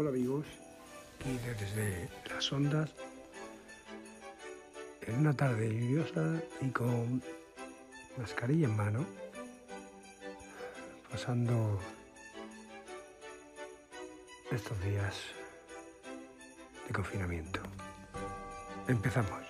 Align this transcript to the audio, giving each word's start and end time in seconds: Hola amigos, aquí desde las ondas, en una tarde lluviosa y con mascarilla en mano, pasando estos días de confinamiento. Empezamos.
Hola 0.00 0.08
amigos, 0.08 0.46
aquí 1.18 1.38
desde 1.44 2.08
las 2.30 2.50
ondas, 2.50 2.88
en 5.02 5.18
una 5.18 5.36
tarde 5.36 5.68
lluviosa 5.68 6.40
y 6.62 6.70
con 6.70 7.22
mascarilla 8.16 8.66
en 8.66 8.76
mano, 8.78 9.06
pasando 11.10 11.78
estos 14.50 14.82
días 14.84 15.16
de 16.88 16.94
confinamiento. 16.94 17.60
Empezamos. 18.88 19.49